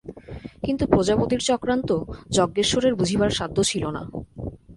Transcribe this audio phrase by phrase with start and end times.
[0.63, 1.89] কিন্তু প্রজাপতির চক্রান্ত
[2.31, 4.03] যজ্ঞেশ্বরের বুঝিবার সাধ্য ছিল না।